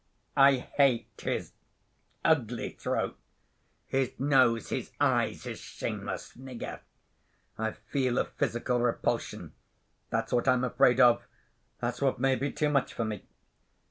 [0.35, 1.51] I hate his
[2.25, 3.19] ugly throat,
[3.85, 6.79] his nose, his eyes, his shameless snigger.
[7.55, 9.53] I feel a physical repulsion.
[10.09, 11.21] That's what I'm afraid of.
[11.81, 13.25] That's what may be too much for me."